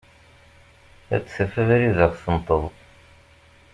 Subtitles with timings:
[1.15, 2.63] Ad d-taf abrid ad ɣ-tenṭeḍ.